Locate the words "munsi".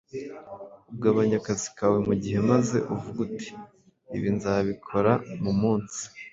5.61-6.01